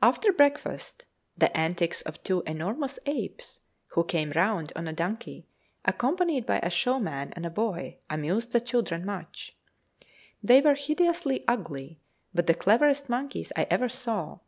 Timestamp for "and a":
7.34-7.50